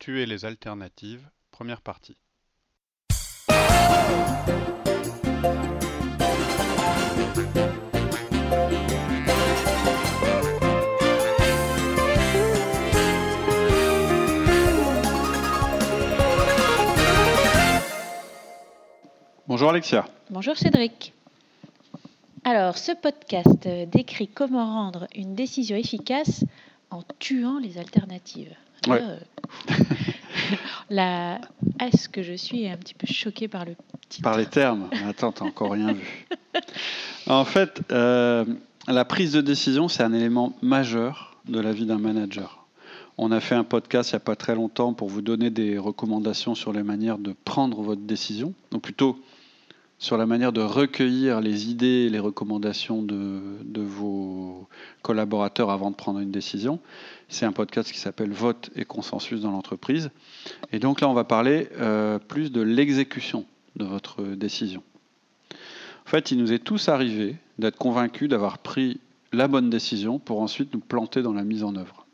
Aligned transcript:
Tuer 0.00 0.24
les 0.24 0.46
alternatives, 0.46 1.28
première 1.50 1.82
partie. 1.82 2.16
Bonjour 19.46 19.68
Alexia. 19.68 20.08
Bonjour 20.30 20.56
Cédric. 20.56 21.12
Alors, 22.44 22.78
ce 22.78 22.92
podcast 22.92 23.68
décrit 23.92 24.28
comment 24.28 24.64
rendre 24.64 25.08
une 25.14 25.34
décision 25.34 25.76
efficace 25.76 26.46
en 26.88 27.02
tuant 27.18 27.58
les 27.58 27.76
alternatives. 27.76 28.56
Ouais. 28.86 29.02
Euh, 29.02 29.18
la 30.90 31.40
Est-ce 31.80 32.08
que 32.08 32.22
je 32.22 32.34
suis 32.34 32.68
un 32.68 32.76
petit 32.76 32.94
peu 32.94 33.06
choquée 33.06 33.48
par 33.48 33.64
le 33.64 33.74
titre 34.08 34.24
Par 34.24 34.36
les 34.36 34.46
termes. 34.46 34.88
Attends, 35.08 35.32
t'as 35.32 35.44
encore 35.44 35.72
rien 35.72 35.92
vu. 35.92 36.26
En 37.26 37.44
fait, 37.44 37.80
euh, 37.92 38.44
la 38.88 39.04
prise 39.04 39.32
de 39.32 39.40
décision, 39.40 39.86
c'est 39.88 40.02
un 40.02 40.12
élément 40.12 40.54
majeur 40.62 41.36
de 41.46 41.60
la 41.60 41.72
vie 41.72 41.86
d'un 41.86 41.98
manager. 41.98 42.66
On 43.18 43.30
a 43.30 43.40
fait 43.40 43.54
un 43.54 43.62
podcast 43.62 44.10
il 44.10 44.14
n'y 44.14 44.16
a 44.16 44.20
pas 44.20 44.34
très 44.34 44.54
longtemps 44.54 44.94
pour 44.94 45.08
vous 45.08 45.22
donner 45.22 45.50
des 45.50 45.78
recommandations 45.78 46.54
sur 46.54 46.72
les 46.72 46.82
manières 46.82 47.18
de 47.18 47.34
prendre 47.44 47.82
votre 47.82 48.00
décision, 48.00 48.54
ou 48.72 48.78
plutôt 48.78 49.18
sur 50.00 50.16
la 50.16 50.24
manière 50.24 50.52
de 50.52 50.62
recueillir 50.62 51.42
les 51.42 51.70
idées 51.70 52.06
et 52.06 52.08
les 52.08 52.18
recommandations 52.18 53.02
de, 53.02 53.82
vos 53.82 54.66
collaborateurs 55.02 55.70
avant 55.70 55.90
de 55.90 55.96
prendre 55.96 56.20
une 56.20 56.30
décision. 56.30 56.80
C'est 57.28 57.44
un 57.44 57.52
podcast 57.52 57.92
qui 57.92 57.98
s'appelle 57.98 58.32
Vote 58.32 58.70
et 58.74 58.86
consensus 58.86 59.42
dans 59.42 59.50
l'entreprise. 59.50 60.10
Et 60.72 60.78
donc 60.78 61.02
là, 61.02 61.08
on 61.08 61.12
va 61.12 61.24
parler 61.24 61.68
euh, 61.78 62.18
plus 62.18 62.50
de 62.50 62.62
l'exécution 62.62 63.44
de 63.76 63.84
votre 63.84 64.22
décision. 64.22 64.82
En 66.06 66.10
fait, 66.10 66.30
il 66.30 66.38
nous 66.38 66.50
est 66.50 66.60
tous 66.60 66.88
arrivé 66.88 67.36
d'être 67.58 67.76
convaincus 67.76 68.28
d'avoir 68.28 68.58
pris 68.58 69.00
la 69.32 69.48
bonne 69.48 69.68
décision 69.68 70.18
pour 70.18 70.40
ensuite 70.40 70.72
nous 70.72 70.80
planter 70.80 71.20
dans 71.20 71.34
la 71.34 71.44
mise 71.44 71.62
en 71.62 71.76
œuvre. 71.76 72.06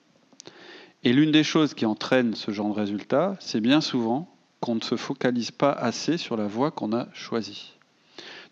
Et 1.05 1.13
l'une 1.13 1.31
des 1.31 1.45
choses 1.45 1.73
qui 1.73 1.87
entraîne 1.87 2.35
ce 2.35 2.51
genre 2.51 2.69
de 2.69 2.75
résultat, 2.81 3.37
c'est 3.39 3.61
bien 3.61 3.81
souvent 3.81 4.29
qu'on 4.61 4.75
ne 4.75 4.81
se 4.81 4.97
focalise 4.97 5.53
pas 5.53 5.71
assez 5.71 6.19
sur 6.19 6.37
la 6.37 6.49
voie 6.49 6.73
qu'on 6.73 6.93
a 6.93 7.07
choisie. 7.13 7.76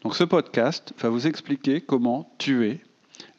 Donc 0.04 0.14
ce 0.14 0.24
podcast 0.24 0.92
va 0.98 1.08
vous 1.08 1.26
expliquer 1.26 1.80
comment 1.80 2.30
tuer 2.38 2.80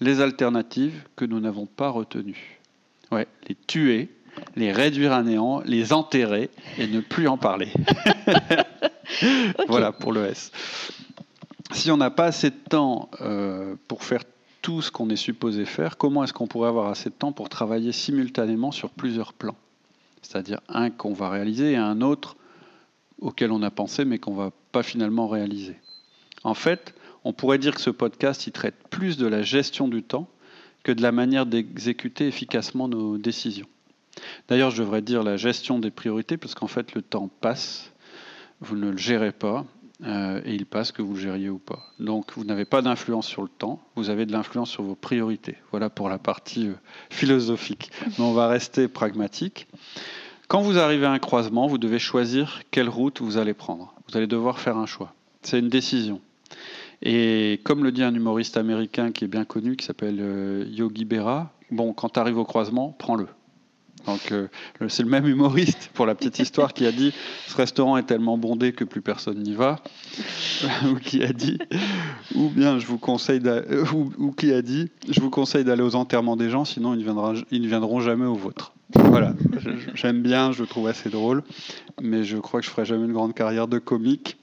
les 0.01 0.19
alternatives 0.19 1.03
que 1.15 1.23
nous 1.23 1.39
n'avons 1.39 1.67
pas 1.67 1.89
retenues. 1.89 2.59
Ouais, 3.11 3.27
les 3.47 3.55
tuer, 3.55 4.09
les 4.55 4.71
réduire 4.71 5.13
à 5.13 5.21
néant, 5.23 5.61
les 5.63 5.93
enterrer 5.93 6.49
et 6.77 6.87
ne 6.87 7.01
plus 7.01 7.27
en 7.27 7.37
parler. 7.37 7.71
Voilà 9.67 9.91
pour 9.91 10.11
le 10.11 10.25
S. 10.25 10.51
Si 11.71 11.91
on 11.91 11.97
n'a 11.97 12.09
pas 12.09 12.25
assez 12.25 12.49
de 12.49 12.55
temps 12.69 13.09
euh, 13.21 13.75
pour 13.87 14.03
faire 14.03 14.23
tout 14.61 14.81
ce 14.81 14.91
qu'on 14.91 15.09
est 15.09 15.15
supposé 15.15 15.65
faire, 15.65 15.97
comment 15.97 16.23
est-ce 16.23 16.33
qu'on 16.33 16.47
pourrait 16.47 16.69
avoir 16.69 16.89
assez 16.89 17.09
de 17.09 17.15
temps 17.15 17.31
pour 17.31 17.49
travailler 17.49 17.91
simultanément 17.91 18.71
sur 18.71 18.89
plusieurs 18.89 19.33
plans? 19.33 19.55
C'est-à-dire 20.21 20.61
un 20.69 20.89
qu'on 20.89 21.13
va 21.13 21.29
réaliser 21.29 21.73
et 21.73 21.77
un 21.77 22.01
autre 22.01 22.35
auquel 23.19 23.51
on 23.51 23.61
a 23.61 23.69
pensé 23.69 24.05
mais 24.05 24.17
qu'on 24.17 24.33
va 24.33 24.51
pas 24.71 24.83
finalement 24.83 25.27
réaliser. 25.27 25.75
En 26.45 26.53
fait, 26.53 26.93
on 27.23 27.33
pourrait 27.33 27.57
dire 27.57 27.73
que 27.73 27.81
ce 27.81 27.89
podcast 27.89 28.45
il 28.45 28.51
traite 28.51 28.75
plus 28.91 29.17
de 29.17 29.25
la 29.25 29.41
gestion 29.41 29.87
du 29.87 30.03
temps 30.03 30.29
que 30.83 30.91
de 30.91 31.01
la 31.01 31.11
manière 31.11 31.47
d'exécuter 31.47 32.27
efficacement 32.27 32.87
nos 32.87 33.17
décisions. 33.17 33.65
D'ailleurs, 34.47 34.69
je 34.69 34.83
devrais 34.83 35.01
dire 35.01 35.23
la 35.23 35.37
gestion 35.37 35.79
des 35.79 35.89
priorités 35.89 36.37
parce 36.37 36.53
qu'en 36.53 36.67
fait, 36.67 36.93
le 36.93 37.01
temps 37.01 37.31
passe, 37.41 37.91
vous 38.61 38.75
ne 38.75 38.91
le 38.91 38.97
gérez 38.97 39.31
pas, 39.31 39.65
euh, 40.03 40.39
et 40.45 40.53
il 40.53 40.67
passe 40.67 40.91
que 40.91 41.01
vous 41.01 41.15
le 41.15 41.19
gériez 41.19 41.49
ou 41.49 41.57
pas. 41.57 41.79
Donc, 41.99 42.33
vous 42.35 42.43
n'avez 42.43 42.65
pas 42.65 42.83
d'influence 42.83 43.25
sur 43.25 43.41
le 43.41 43.49
temps, 43.49 43.81
vous 43.95 44.11
avez 44.11 44.27
de 44.27 44.31
l'influence 44.31 44.69
sur 44.69 44.83
vos 44.83 44.95
priorités. 44.95 45.57
Voilà 45.71 45.89
pour 45.89 46.09
la 46.09 46.19
partie 46.19 46.67
euh, 46.67 46.75
philosophique. 47.09 47.89
Mais 48.05 48.23
on 48.23 48.33
va 48.33 48.47
rester 48.47 48.87
pragmatique. 48.87 49.67
Quand 50.47 50.61
vous 50.61 50.77
arrivez 50.77 51.07
à 51.07 51.11
un 51.11 51.17
croisement, 51.19 51.65
vous 51.65 51.79
devez 51.79 51.97
choisir 51.97 52.61
quelle 52.69 52.89
route 52.89 53.19
vous 53.19 53.37
allez 53.37 53.55
prendre. 53.55 53.95
Vous 54.07 54.15
allez 54.15 54.27
devoir 54.27 54.59
faire 54.59 54.77
un 54.77 54.85
choix. 54.85 55.11
C'est 55.41 55.57
une 55.57 55.69
décision. 55.69 56.21
Et 57.05 57.61
comme 57.63 57.83
le 57.83 57.91
dit 57.91 58.03
un 58.03 58.13
humoriste 58.13 58.57
américain 58.57 59.11
qui 59.11 59.25
est 59.25 59.27
bien 59.27 59.45
connu, 59.45 59.75
qui 59.75 59.85
s'appelle 59.85 60.17
euh, 60.19 60.65
Yogi 60.67 61.05
Berra, 61.05 61.51
bon, 61.69 61.93
quand 61.93 62.09
tu 62.09 62.19
au 62.19 62.43
croisement, 62.45 62.95
prends-le. 62.97 63.27
Donc 64.07 64.31
euh, 64.31 64.47
c'est 64.87 65.03
le 65.03 65.09
même 65.09 65.27
humoriste, 65.27 65.89
pour 65.93 66.05
la 66.07 66.15
petite 66.15 66.39
histoire, 66.39 66.73
qui 66.73 66.85
a 66.85 66.91
dit 66.91 67.13
ce 67.47 67.55
restaurant 67.55 67.97
est 67.97 68.03
tellement 68.03 68.37
bondé 68.37 68.73
que 68.73 68.83
plus 68.83 69.01
personne 69.01 69.41
n'y 69.41 69.53
va, 69.53 69.79
ou 70.91 70.95
qui 70.95 71.23
a 71.23 71.31
dit, 71.31 71.59
ou 72.35 72.49
bien 72.49 72.79
je 72.79 72.87
vous 72.87 72.97
conseille, 72.97 73.41
euh, 73.45 73.85
ou, 74.17 74.31
qui 74.31 74.51
a 74.51 74.61
dit 74.61 74.89
je 75.09 75.21
vous 75.21 75.29
conseille 75.29 75.63
d'aller 75.63 75.83
aux 75.83 75.95
enterrements 75.95 76.35
des 76.35 76.49
gens, 76.49 76.65
sinon 76.65 76.93
ils 76.93 77.05
ne, 77.05 77.59
ne 77.59 77.67
viendront 77.67 77.99
jamais 77.99 78.25
aux 78.25 78.35
vôtres. 78.35 78.73
Voilà, 78.95 79.33
j'aime 79.95 80.21
bien, 80.21 80.51
je 80.51 80.61
le 80.61 80.67
trouve 80.67 80.87
assez 80.87 81.09
drôle, 81.09 81.43
mais 82.01 82.23
je 82.23 82.37
crois 82.37 82.59
que 82.59 82.65
je 82.65 82.71
ferai 82.71 82.85
jamais 82.85 83.05
une 83.05 83.13
grande 83.13 83.33
carrière 83.33 83.67
de 83.67 83.79
comique 83.79 84.37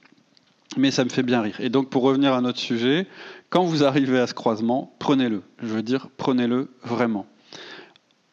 mais 0.77 0.91
ça 0.91 1.03
me 1.03 1.09
fait 1.09 1.23
bien 1.23 1.41
rire. 1.41 1.55
Et 1.59 1.69
donc, 1.69 1.89
pour 1.89 2.03
revenir 2.03 2.33
à 2.33 2.41
notre 2.41 2.59
sujet, 2.59 3.07
quand 3.49 3.63
vous 3.63 3.83
arrivez 3.83 4.19
à 4.19 4.27
ce 4.27 4.33
croisement, 4.33 4.95
prenez-le. 4.99 5.43
Je 5.61 5.67
veux 5.67 5.83
dire, 5.83 6.09
prenez-le 6.17 6.69
vraiment. 6.83 7.25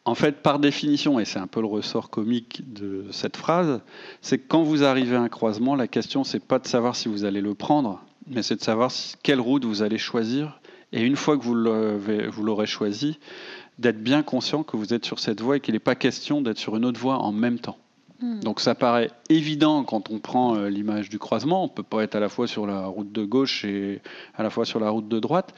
En 0.03 0.15
fait, 0.15 0.41
par 0.41 0.57
définition, 0.57 1.19
et 1.19 1.25
c'est 1.25 1.39
un 1.39 1.45
peu 1.47 1.61
le 1.61 1.67
ressort 1.67 2.09
comique 2.09 2.73
de 2.73 3.05
cette 3.11 3.37
phrase, 3.37 3.81
c'est 4.21 4.39
que 4.39 4.47
quand 4.47 4.63
vous 4.63 4.83
arrivez 4.83 5.15
à 5.15 5.21
un 5.21 5.29
croisement, 5.29 5.75
la 5.75 5.87
question, 5.87 6.23
c'est 6.23 6.43
pas 6.43 6.57
de 6.57 6.67
savoir 6.67 6.95
si 6.95 7.07
vous 7.07 7.23
allez 7.23 7.41
le 7.41 7.53
prendre, 7.53 8.03
mais 8.27 8.41
c'est 8.41 8.55
de 8.55 8.63
savoir 8.63 8.91
quelle 9.21 9.39
route 9.39 9.63
vous 9.63 9.83
allez 9.83 9.99
choisir. 9.99 10.59
Et 10.91 11.03
une 11.03 11.15
fois 11.15 11.37
que 11.37 11.43
vous 11.43 11.53
l'aurez 12.43 12.65
choisi, 12.65 13.19
d'être 13.77 14.01
bien 14.01 14.23
conscient 14.23 14.63
que 14.63 14.75
vous 14.75 14.93
êtes 14.93 15.05
sur 15.05 15.19
cette 15.19 15.39
voie 15.39 15.57
et 15.57 15.59
qu'il 15.59 15.73
n'est 15.73 15.79
pas 15.79 15.95
question 15.95 16.41
d'être 16.41 16.57
sur 16.57 16.75
une 16.75 16.85
autre 16.85 16.99
voie 16.99 17.19
en 17.19 17.31
même 17.31 17.59
temps. 17.59 17.77
Hmm. 18.21 18.39
Donc 18.41 18.59
ça 18.59 18.75
paraît 18.75 19.09
évident 19.29 19.83
quand 19.83 20.11
on 20.11 20.19
prend 20.19 20.55
euh, 20.55 20.69
l'image 20.69 21.09
du 21.09 21.17
croisement. 21.17 21.63
On 21.63 21.67
peut 21.67 21.83
pas 21.83 22.03
être 22.03 22.15
à 22.15 22.19
la 22.19 22.29
fois 22.29 22.47
sur 22.47 22.67
la 22.67 22.85
route 22.85 23.11
de 23.11 23.25
gauche 23.25 23.65
et 23.65 24.01
à 24.35 24.43
la 24.43 24.49
fois 24.49 24.65
sur 24.65 24.79
la 24.79 24.89
route 24.89 25.07
de 25.07 25.19
droite. 25.19 25.53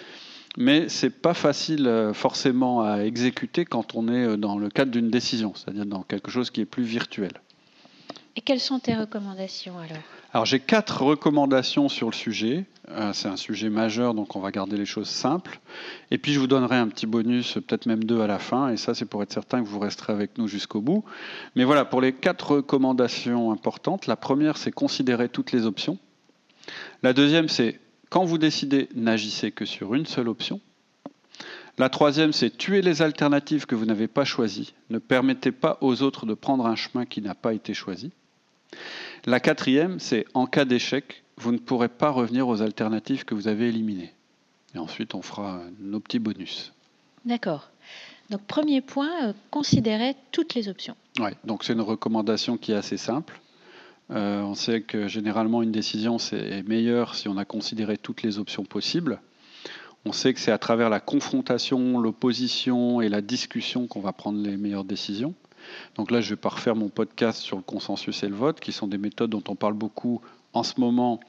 Mais 0.57 0.88
c'est 0.88 1.09
pas 1.09 1.34
facile 1.34 1.88
euh, 1.88 2.13
forcément 2.13 2.81
à 2.84 3.00
exécuter 3.00 3.66
quand 3.66 3.96
on 3.96 4.07
est 4.07 4.25
euh, 4.25 4.38
dans 4.38 4.57
le 4.57 4.69
cadre 4.69 4.91
d'une 4.91 5.09
décision, 5.09 5.53
c'est-à-dire 5.56 5.85
dans 5.85 6.03
quelque 6.03 6.29
chose 6.31 6.52
qui 6.52 6.62
est 6.62 6.66
plus 6.66 6.84
virtuel. 6.84 7.31
Et 8.35 8.41
quelles 8.41 8.59
sont 8.59 8.79
tes 8.79 8.96
recommandations 8.96 9.78
alors? 9.78 9.97
Alors 10.33 10.47
j'ai 10.47 10.59
quatre 10.59 11.03
recommandations 11.03 11.89
sur 11.89 12.09
le 12.09 12.16
sujet. 12.16 12.66
Euh, 12.89 13.13
c'est 13.13 13.27
un 13.27 13.38
sujet 13.38 13.69
majeur, 13.69 14.16
donc 14.16 14.35
on 14.35 14.39
va 14.39 14.49
garder 14.49 14.77
les 14.77 14.85
choses 14.85 15.07
simples. 15.07 15.59
Et 16.09 16.17
puis 16.17 16.33
je 16.33 16.39
vous 16.39 16.47
donnerai 16.47 16.75
un 16.77 16.88
petit 16.88 17.05
bonus, 17.05 17.53
peut-être 17.53 17.85
même 17.85 18.03
deux 18.03 18.19
à 18.19 18.25
la 18.25 18.39
fin. 18.39 18.69
Et 18.69 18.77
ça, 18.77 18.95
c'est 18.95 19.05
pour 19.05 19.22
être 19.22 19.31
certain 19.31 19.63
que 19.63 19.67
vous 19.67 19.77
resterez 19.77 20.11
avec 20.11 20.39
nous 20.39 20.47
jusqu'au 20.47 20.81
bout. 20.81 21.05
Mais 21.55 21.66
voilà, 21.66 21.85
pour 21.85 22.01
les 22.01 22.13
quatre 22.13 22.53
recommandations 22.53 23.52
importantes, 23.52 24.08
la 24.08 24.16
première, 24.16 24.58
c'est 24.58 24.72
considérer 24.72 25.29
toutes 25.29 25.52
les 25.52 25.67
options. 25.67 25.99
La 27.03 27.13
deuxième, 27.13 27.47
c'est 27.47 27.79
quand 28.09 28.25
vous 28.25 28.40
décidez, 28.40 28.90
n'agissez 28.96 29.52
que 29.52 29.66
sur 29.66 29.93
une 29.93 30.08
seule 30.08 30.29
option. 30.29 30.61
La 31.78 31.90
troisième, 31.90 32.34
c'est 32.34 32.58
tuer 32.58 32.81
les 32.81 33.03
alternatives 33.03 33.67
que 33.67 33.75
vous 33.75 33.85
n'avez 33.85 34.08
pas 34.08 34.25
choisies. 34.25 34.73
Ne 34.90 34.97
permettez 34.97 35.52
pas 35.52 35.78
aux 35.81 36.02
autres 36.02 36.25
de 36.25 36.34
prendre 36.34 36.66
un 36.66 36.75
chemin 36.75 37.05
qui 37.05 37.22
n'a 37.22 37.35
pas 37.35 37.53
été 37.53 37.75
choisi. 37.75 38.11
La 39.25 39.40
quatrième, 39.40 39.99
c'est 39.99 40.25
en 40.34 40.46
cas 40.46 40.66
d'échec, 40.66 41.23
vous 41.37 41.52
ne 41.52 41.58
pourrez 41.58 41.87
pas 41.87 42.09
revenir 42.09 42.47
aux 42.47 42.61
alternatives 42.61 43.23
que 43.23 43.34
vous 43.35 43.47
avez 43.47 43.70
éliminées. 43.70 44.14
Et 44.75 44.79
ensuite, 44.79 45.16
on 45.16 45.22
fera 45.22 45.61
nos 45.79 45.99
petits 45.99 46.20
bonus. 46.20 46.73
D'accord. 47.25 47.70
Donc 48.29 48.41
premier 48.41 48.81
point, 48.81 49.28
euh, 49.29 49.34
considérer 49.52 50.16
toutes 50.31 50.55
les 50.55 50.67
options. 50.67 50.96
Ouais, 51.20 51.35
donc 51.43 51.64
c'est 51.64 51.73
une 51.73 51.81
recommandation 51.81 52.58
qui 52.58 52.72
est 52.72 52.75
assez 52.75 52.97
simple. 52.97 53.40
Euh, 54.11 54.41
on 54.41 54.55
sait 54.55 54.81
que 54.81 55.08
généralement 55.08 55.61
une 55.61 55.72
décision 55.72 56.17
c'est 56.17 56.64
meilleure 56.64 57.16
si 57.16 57.29
on 57.29 57.37
a 57.37 57.46
considéré 57.46 57.97
toutes 57.97 58.23
les 58.23 58.40
options 58.40 58.66
possibles. 58.66 59.22
On 60.05 60.11
sait 60.11 60.34
que 60.34 60.40
c'est 60.40 60.52
à 60.52 60.58
travers 60.58 60.90
la 60.90 60.99
confrontation, 60.99 61.99
l'opposition 61.99 62.99
et 62.99 63.08
la 63.08 63.22
discussion 63.22 63.87
qu'on 63.87 64.02
va 64.02 64.11
prendre 64.11 64.41
les 64.41 64.58
meilleures 64.58 64.84
décisions. 64.84 65.34
Donc 65.95 66.11
là, 66.11 66.21
je 66.21 66.27
ne 66.27 66.29
vais 66.31 66.41
pas 66.41 66.49
refaire 66.49 66.75
mon 66.75 66.89
podcast 66.89 67.41
sur 67.41 67.57
le 67.57 67.63
consensus 67.63 68.23
et 68.23 68.27
le 68.27 68.35
vote, 68.35 68.59
qui 68.59 68.71
sont 68.71 68.87
des 68.87 68.97
méthodes 68.97 69.29
dont 69.29 69.43
on 69.47 69.55
parle 69.55 69.73
beaucoup 69.73 70.21
en 70.53 70.63
ce 70.63 70.79
moment 70.79 71.19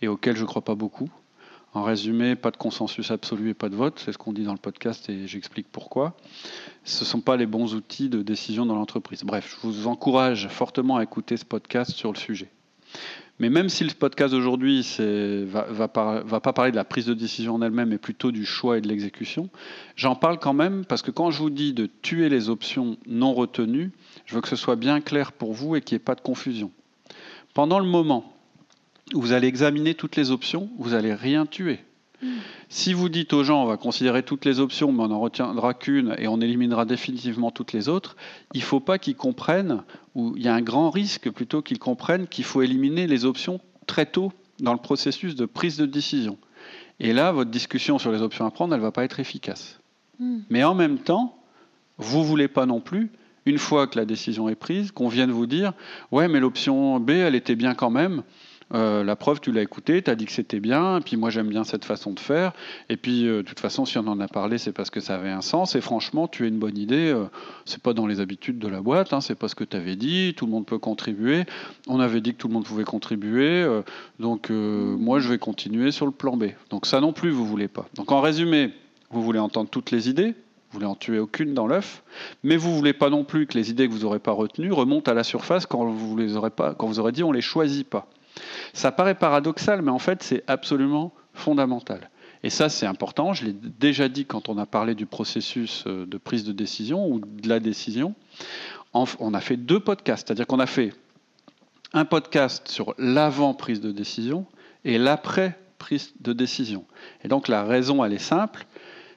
et 0.00 0.08
auxquelles 0.08 0.36
je 0.36 0.42
ne 0.42 0.46
crois 0.46 0.62
pas 0.62 0.74
beaucoup. 0.74 1.08
En 1.74 1.84
résumé, 1.84 2.36
pas 2.36 2.50
de 2.50 2.58
consensus 2.58 3.10
absolu 3.10 3.48
et 3.48 3.54
pas 3.54 3.70
de 3.70 3.76
vote, 3.76 3.98
c'est 4.04 4.12
ce 4.12 4.18
qu'on 4.18 4.34
dit 4.34 4.44
dans 4.44 4.52
le 4.52 4.58
podcast 4.58 5.08
et 5.08 5.26
j'explique 5.26 5.66
pourquoi. 5.72 6.14
Ce 6.84 7.02
ne 7.02 7.06
sont 7.06 7.20
pas 7.22 7.38
les 7.38 7.46
bons 7.46 7.74
outils 7.74 8.10
de 8.10 8.20
décision 8.20 8.66
dans 8.66 8.74
l'entreprise. 8.74 9.24
Bref, 9.24 9.56
je 9.62 9.66
vous 9.66 9.86
encourage 9.86 10.48
fortement 10.48 10.98
à 10.98 11.02
écouter 11.02 11.38
ce 11.38 11.46
podcast 11.46 11.92
sur 11.92 12.12
le 12.12 12.18
sujet. 12.18 12.50
Mais 13.42 13.50
même 13.50 13.68
si 13.68 13.82
le 13.82 13.90
podcast 13.90 14.32
d'aujourd'hui 14.32 14.88
ne 15.00 15.44
va, 15.46 15.66
va, 15.68 16.22
va, 16.24 16.40
pas 16.40 16.52
parler 16.52 16.70
de 16.70 16.76
la 16.76 16.84
prise 16.84 17.06
de 17.06 17.12
décision 17.12 17.56
en 17.56 17.62
elle-même, 17.62 17.88
mais 17.88 17.98
plutôt 17.98 18.30
du 18.30 18.46
choix 18.46 18.78
et 18.78 18.80
de 18.80 18.86
l'exécution, 18.86 19.50
j'en 19.96 20.14
parle 20.14 20.38
quand 20.38 20.52
même 20.52 20.84
parce 20.84 21.02
que 21.02 21.10
quand 21.10 21.32
je 21.32 21.38
vous 21.40 21.50
dis 21.50 21.72
de 21.72 21.90
tuer 22.02 22.28
les 22.28 22.50
options 22.50 22.96
non 23.04 23.34
retenues, 23.34 23.90
je 24.26 24.36
veux 24.36 24.42
que 24.42 24.48
ce 24.48 24.54
soit 24.54 24.76
bien 24.76 25.00
clair 25.00 25.32
pour 25.32 25.54
vous 25.54 25.74
et 25.74 25.80
qu'il 25.80 25.96
n'y 25.96 26.02
ait 26.02 26.04
pas 26.04 26.14
de 26.14 26.20
confusion. 26.20 26.70
Pendant 27.52 27.80
le 27.80 27.84
moment 27.84 28.32
où 29.12 29.20
vous 29.20 29.32
allez 29.32 29.48
examiner 29.48 29.94
toutes 29.94 30.14
les 30.14 30.30
options, 30.30 30.70
vous 30.78 30.90
n'allez 30.90 31.12
rien 31.12 31.44
tuer. 31.44 31.80
Si 32.68 32.92
vous 32.92 33.08
dites 33.08 33.32
aux 33.32 33.44
gens, 33.44 33.62
on 33.62 33.66
va 33.66 33.76
considérer 33.76 34.22
toutes 34.22 34.44
les 34.44 34.60
options, 34.60 34.92
mais 34.92 35.02
on 35.02 35.08
n'en 35.08 35.20
retiendra 35.20 35.74
qu'une 35.74 36.14
et 36.18 36.28
on 36.28 36.40
éliminera 36.40 36.84
définitivement 36.84 37.50
toutes 37.50 37.72
les 37.72 37.88
autres, 37.88 38.16
il 38.54 38.60
ne 38.60 38.64
faut 38.64 38.80
pas 38.80 38.98
qu'ils 38.98 39.16
comprennent, 39.16 39.82
ou 40.14 40.34
il 40.36 40.42
y 40.42 40.48
a 40.48 40.54
un 40.54 40.62
grand 40.62 40.90
risque 40.90 41.30
plutôt 41.30 41.62
qu'ils 41.62 41.78
comprennent 41.78 42.26
qu'il 42.26 42.44
faut 42.44 42.62
éliminer 42.62 43.06
les 43.06 43.24
options 43.24 43.60
très 43.86 44.06
tôt 44.06 44.32
dans 44.60 44.72
le 44.72 44.78
processus 44.78 45.34
de 45.34 45.46
prise 45.46 45.76
de 45.76 45.86
décision. 45.86 46.38
Et 47.00 47.12
là, 47.12 47.32
votre 47.32 47.50
discussion 47.50 47.98
sur 47.98 48.12
les 48.12 48.22
options 48.22 48.46
à 48.46 48.50
prendre, 48.50 48.74
elle 48.74 48.80
ne 48.80 48.86
va 48.86 48.92
pas 48.92 49.04
être 49.04 49.18
efficace. 49.18 49.80
Hmm. 50.18 50.40
Mais 50.50 50.62
en 50.62 50.74
même 50.74 50.98
temps, 50.98 51.36
vous 51.98 52.20
ne 52.20 52.24
voulez 52.24 52.48
pas 52.48 52.66
non 52.66 52.80
plus, 52.80 53.10
une 53.44 53.58
fois 53.58 53.86
que 53.86 53.98
la 53.98 54.04
décision 54.04 54.48
est 54.48 54.54
prise, 54.54 54.92
qu'on 54.92 55.08
vienne 55.08 55.32
vous 55.32 55.46
dire, 55.46 55.72
ouais, 56.12 56.28
mais 56.28 56.38
l'option 56.38 57.00
B, 57.00 57.10
elle 57.10 57.34
était 57.34 57.56
bien 57.56 57.74
quand 57.74 57.90
même. 57.90 58.22
Euh, 58.74 59.04
la 59.04 59.16
preuve, 59.16 59.40
tu 59.40 59.52
l'as 59.52 59.62
écouté, 59.62 60.02
tu 60.02 60.10
as 60.10 60.14
dit 60.14 60.24
que 60.24 60.32
c'était 60.32 60.60
bien, 60.60 60.98
et 60.98 61.00
puis 61.00 61.16
moi 61.16 61.30
j'aime 61.30 61.48
bien 61.48 61.64
cette 61.64 61.84
façon 61.84 62.12
de 62.12 62.20
faire, 62.20 62.52
et 62.88 62.96
puis 62.96 63.26
euh, 63.26 63.38
de 63.38 63.42
toute 63.42 63.60
façon, 63.60 63.84
si 63.84 63.98
on 63.98 64.06
en 64.06 64.18
a 64.20 64.28
parlé, 64.28 64.58
c'est 64.58 64.72
parce 64.72 64.90
que 64.90 65.00
ça 65.00 65.16
avait 65.16 65.30
un 65.30 65.42
sens, 65.42 65.74
et 65.74 65.80
franchement, 65.80 66.26
tu 66.28 66.44
as 66.44 66.46
une 66.46 66.58
bonne 66.58 66.78
idée, 66.78 67.12
euh, 67.12 67.24
c'est 67.64 67.82
pas 67.82 67.92
dans 67.92 68.06
les 68.06 68.20
habitudes 68.20 68.58
de 68.58 68.68
la 68.68 68.80
boîte, 68.80 69.12
hein, 69.12 69.20
c'est 69.20 69.34
pas 69.34 69.48
ce 69.48 69.54
que 69.54 69.64
tu 69.64 69.76
avais 69.76 69.96
dit, 69.96 70.34
tout 70.36 70.46
le 70.46 70.52
monde 70.52 70.66
peut 70.66 70.78
contribuer, 70.78 71.44
on 71.86 72.00
avait 72.00 72.20
dit 72.20 72.32
que 72.32 72.38
tout 72.38 72.48
le 72.48 72.54
monde 72.54 72.64
pouvait 72.64 72.84
contribuer, 72.84 73.66
donc 74.18 74.50
moi 74.50 75.20
je 75.20 75.28
vais 75.28 75.38
continuer 75.38 75.90
sur 75.90 76.06
le 76.06 76.12
plan 76.12 76.36
B. 76.36 76.46
Donc 76.70 76.86
ça 76.86 77.00
non 77.00 77.12
plus, 77.12 77.30
vous 77.30 77.44
voulez 77.44 77.68
pas. 77.68 77.86
Donc 77.94 78.12
en 78.12 78.20
résumé, 78.20 78.72
vous 79.10 79.22
voulez 79.22 79.38
entendre 79.38 79.68
toutes 79.68 79.90
les 79.90 80.08
idées, 80.08 80.34
vous 80.72 80.78
voulez 80.78 80.86
en 80.86 80.94
tuer 80.94 81.18
aucune 81.18 81.52
dans 81.52 81.66
l'œuf, 81.66 82.02
mais 82.42 82.56
vous 82.56 82.74
voulez 82.74 82.94
pas 82.94 83.10
non 83.10 83.24
plus 83.24 83.46
que 83.46 83.58
les 83.58 83.70
idées 83.70 83.86
que 83.86 83.92
vous 83.92 84.00
n'aurez 84.00 84.18
pas 84.18 84.32
retenues 84.32 84.72
remontent 84.72 85.10
à 85.10 85.14
la 85.14 85.24
surface 85.24 85.66
quand 85.66 85.84
vous 85.84 86.16
les 86.16 86.36
aurez 86.36 86.50
pas, 86.50 86.74
quand 86.74 86.86
vous 86.86 86.98
aurez 86.98 87.12
dit 87.12 87.22
on 87.22 87.32
les 87.32 87.42
choisit 87.42 87.86
pas. 87.86 88.08
Ça 88.72 88.92
paraît 88.92 89.14
paradoxal, 89.14 89.82
mais 89.82 89.90
en 89.90 89.98
fait, 89.98 90.22
c'est 90.22 90.44
absolument 90.46 91.12
fondamental. 91.34 92.10
Et 92.42 92.50
ça, 92.50 92.68
c'est 92.68 92.86
important. 92.86 93.32
Je 93.32 93.46
l'ai 93.46 93.52
déjà 93.52 94.08
dit 94.08 94.24
quand 94.24 94.48
on 94.48 94.58
a 94.58 94.66
parlé 94.66 94.94
du 94.94 95.06
processus 95.06 95.84
euh, 95.86 96.06
de 96.06 96.18
prise 96.18 96.44
de 96.44 96.52
décision 96.52 97.06
ou 97.08 97.20
de 97.20 97.48
la 97.48 97.60
décision. 97.60 98.14
On 98.94 99.32
a 99.32 99.40
fait 99.40 99.56
deux 99.56 99.80
podcasts, 99.80 100.26
c'est-à-dire 100.26 100.46
qu'on 100.46 100.60
a 100.60 100.66
fait 100.66 100.92
un 101.94 102.04
podcast 102.04 102.68
sur 102.68 102.94
l'avant 102.98 103.54
prise 103.54 103.80
de 103.80 103.90
décision 103.90 104.44
et 104.84 104.98
l'après 104.98 105.58
prise 105.78 106.12
de 106.20 106.32
décision. 106.32 106.84
Et 107.24 107.28
donc 107.28 107.48
la 107.48 107.64
raison, 107.64 108.04
elle 108.04 108.12
est 108.12 108.18
simple, 108.18 108.66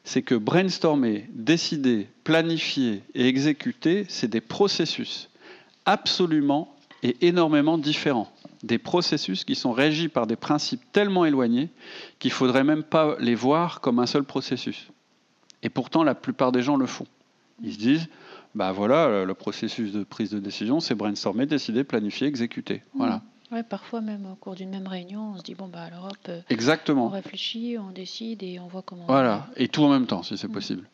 c'est 0.05 0.21
que 0.21 0.35
brainstormer, 0.35 1.25
décider, 1.33 2.07
planifier 2.23 3.03
et 3.15 3.27
exécuter, 3.27 4.05
c'est 4.07 4.29
des 4.29 4.39
processus 4.39 5.29
absolument 5.85 6.74
et 7.05 7.27
énormément 7.27 7.77
différents 7.77 8.31
des 8.63 8.79
processus 8.79 9.43
qui 9.43 9.53
sont 9.53 9.71
régis 9.71 10.09
par 10.09 10.25
des 10.25 10.35
principes 10.35 10.81
tellement 10.91 11.23
éloignés 11.23 11.69
qu'il 12.17 12.29
ne 12.29 12.33
faudrait 12.33 12.63
même 12.63 12.81
pas 12.81 13.15
les 13.19 13.35
voir 13.35 13.79
comme 13.79 13.99
un 13.99 14.07
seul 14.07 14.23
processus. 14.23 14.87
Et 15.61 15.69
pourtant, 15.69 16.03
la 16.03 16.15
plupart 16.15 16.51
des 16.51 16.63
gens 16.63 16.77
le 16.77 16.87
font. 16.87 17.05
Ils 17.61 17.73
se 17.73 17.77
disent, 17.77 18.07
bah 18.55 18.71
voilà, 18.71 19.23
le 19.23 19.33
processus 19.35 19.91
de 19.91 20.03
prise 20.03 20.31
de 20.31 20.39
décision, 20.39 20.79
c'est 20.79 20.95
brainstormer, 20.95 21.45
décider, 21.45 21.83
planifier, 21.83 22.25
exécuter. 22.25 22.81
Voilà. 22.95 23.21
Ouais, 23.55 23.63
parfois 23.63 24.01
même 24.01 24.25
au 24.29 24.35
cours 24.35 24.53
d'une 24.53 24.69
même 24.69 24.85
réunion, 24.85 25.31
on 25.33 25.37
se 25.37 25.41
dit 25.41 25.55
bon 25.55 25.69
bah 25.69 25.87
euh, 26.27 26.41
Exactement. 26.49 27.05
on 27.05 27.09
réfléchit, 27.09 27.77
on 27.77 27.89
décide 27.89 28.43
et 28.43 28.59
on 28.59 28.67
voit 28.67 28.81
comment. 28.81 29.05
Voilà, 29.07 29.47
et 29.55 29.69
tout 29.69 29.81
en 29.81 29.87
même 29.87 30.07
temps 30.07 30.23
si 30.23 30.37
c'est 30.37 30.49
mm. 30.49 30.51
possible. 30.51 30.89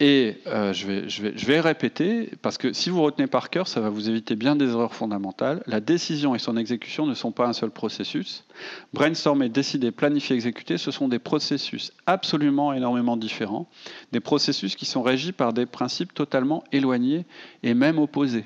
Et 0.00 0.36
euh, 0.46 0.74
je, 0.74 0.86
vais, 0.86 1.08
je, 1.08 1.22
vais, 1.22 1.32
je 1.34 1.46
vais 1.46 1.60
répéter 1.60 2.30
parce 2.42 2.58
que 2.58 2.74
si 2.74 2.90
vous 2.90 3.00
retenez 3.00 3.26
par 3.26 3.48
cœur, 3.48 3.68
ça 3.68 3.80
va 3.80 3.88
vous 3.88 4.10
éviter 4.10 4.36
bien 4.36 4.54
des 4.54 4.68
erreurs 4.68 4.94
fondamentales. 4.94 5.62
La 5.66 5.80
décision 5.80 6.34
et 6.34 6.38
son 6.38 6.58
exécution 6.58 7.06
ne 7.06 7.14
sont 7.14 7.32
pas 7.32 7.46
un 7.46 7.54
seul 7.54 7.70
processus. 7.70 8.44
Brainstormer, 8.92 9.48
décider, 9.48 9.90
planifier, 9.90 10.36
exécuter, 10.36 10.76
ce 10.76 10.90
sont 10.90 11.08
des 11.08 11.18
processus 11.18 11.90
absolument 12.04 12.74
énormément 12.74 13.16
différents, 13.16 13.66
des 14.12 14.20
processus 14.20 14.76
qui 14.76 14.84
sont 14.84 15.02
régis 15.02 15.32
par 15.32 15.54
des 15.54 15.64
principes 15.64 16.12
totalement 16.12 16.64
éloignés 16.70 17.24
et 17.62 17.72
même 17.72 17.98
opposés. 17.98 18.44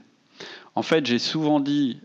En 0.77 0.83
fait, 0.83 1.05
j'ai 1.05 1.19
souvent 1.19 1.59
dit 1.59 1.99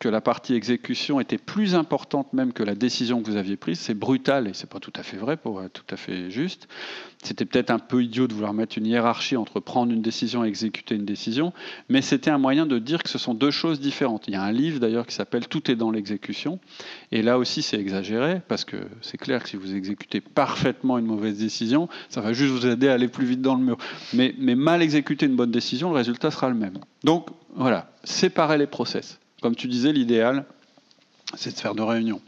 que 0.00 0.08
la 0.08 0.22
partie 0.22 0.54
exécution 0.54 1.20
était 1.20 1.38
plus 1.38 1.74
importante 1.74 2.32
même 2.32 2.54
que 2.54 2.62
la 2.62 2.74
décision 2.74 3.20
que 3.20 3.30
vous 3.30 3.36
aviez 3.36 3.58
prise. 3.58 3.78
C'est 3.78 3.94
brutal 3.94 4.48
et 4.48 4.54
c'est 4.54 4.68
pas 4.68 4.80
tout 4.80 4.92
à 4.96 5.02
fait 5.02 5.18
vrai 5.18 5.36
pour 5.36 5.62
être 5.62 5.84
tout 5.84 5.94
à 5.94 5.98
fait 5.98 6.30
juste. 6.30 6.68
C'était 7.22 7.44
peut-être 7.44 7.70
un 7.70 7.78
peu 7.78 8.02
idiot 8.02 8.26
de 8.26 8.32
vouloir 8.32 8.54
mettre 8.54 8.78
une 8.78 8.86
hiérarchie 8.86 9.36
entre 9.36 9.60
prendre 9.60 9.92
une 9.92 10.00
décision 10.00 10.42
et 10.42 10.48
exécuter 10.48 10.94
une 10.94 11.04
décision, 11.04 11.52
mais 11.90 12.00
c'était 12.00 12.30
un 12.30 12.38
moyen 12.38 12.64
de 12.64 12.78
dire 12.78 13.02
que 13.02 13.10
ce 13.10 13.18
sont 13.18 13.34
deux 13.34 13.50
choses 13.50 13.78
différentes. 13.78 14.24
Il 14.26 14.32
y 14.32 14.36
a 14.36 14.42
un 14.42 14.52
livre 14.52 14.80
d'ailleurs 14.80 15.06
qui 15.06 15.14
s'appelle 15.14 15.46
Tout 15.46 15.70
est 15.70 15.76
dans 15.76 15.90
l'exécution 15.90 16.60
et 17.12 17.20
là 17.20 17.36
aussi 17.36 17.60
c'est 17.60 17.78
exagéré 17.78 18.40
parce 18.48 18.64
que 18.64 18.78
c'est 19.02 19.18
clair 19.18 19.42
que 19.42 19.50
si 19.50 19.56
vous 19.56 19.74
exécutez 19.74 20.22
parfaitement 20.22 20.96
une 20.96 21.06
mauvaise 21.06 21.38
décision, 21.38 21.90
ça 22.08 22.22
va 22.22 22.32
juste 22.32 22.52
vous 22.52 22.66
aider 22.66 22.88
à 22.88 22.94
aller 22.94 23.08
plus 23.08 23.26
vite 23.26 23.42
dans 23.42 23.54
le 23.54 23.62
mur. 23.62 23.76
Mais, 24.14 24.34
mais 24.38 24.54
mal 24.54 24.80
exécuter 24.80 25.26
une 25.26 25.36
bonne 25.36 25.50
décision, 25.50 25.90
le 25.90 25.96
résultat 25.96 26.30
sera 26.30 26.48
le 26.48 26.54
même. 26.54 26.78
Donc 27.04 27.26
voilà, 27.54 27.92
séparer 28.02 28.56
les 28.56 28.66
process. 28.66 29.19
Comme 29.40 29.56
tu 29.56 29.68
disais, 29.68 29.92
l'idéal, 29.92 30.44
c'est 31.34 31.54
de 31.54 31.60
faire 31.60 31.74
deux 31.74 31.84
réunions. 31.84 32.20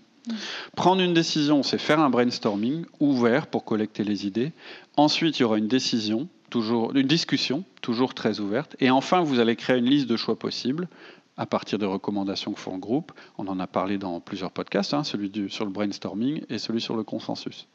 Prendre 0.76 1.02
une 1.02 1.14
décision, 1.14 1.62
c'est 1.62 1.78
faire 1.78 2.00
un 2.00 2.10
brainstorming 2.10 2.84
ouvert 3.00 3.48
pour 3.48 3.64
collecter 3.64 4.04
les 4.04 4.26
idées. 4.26 4.52
Ensuite, 4.96 5.38
il 5.38 5.42
y 5.42 5.44
aura 5.44 5.58
une 5.58 5.68
décision, 5.68 6.28
toujours 6.48 6.94
une 6.94 7.06
discussion, 7.06 7.64
toujours 7.80 8.14
très 8.14 8.40
ouverte. 8.40 8.76
Et 8.80 8.90
enfin, 8.90 9.22
vous 9.22 9.40
allez 9.40 9.56
créer 9.56 9.78
une 9.78 9.90
liste 9.90 10.06
de 10.06 10.16
choix 10.16 10.38
possibles 10.38 10.88
à 11.36 11.46
partir 11.46 11.78
des 11.78 11.86
recommandations 11.86 12.52
que 12.52 12.60
font 12.60 12.74
le 12.74 12.80
groupe. 12.80 13.12
On 13.38 13.48
en 13.48 13.58
a 13.58 13.66
parlé 13.66 13.98
dans 13.98 14.20
plusieurs 14.20 14.52
podcasts, 14.52 14.94
hein, 14.94 15.02
celui 15.02 15.30
sur 15.50 15.64
le 15.64 15.70
brainstorming 15.70 16.42
et 16.48 16.58
celui 16.58 16.80
sur 16.80 16.96
le 16.96 17.02
consensus. 17.02 17.66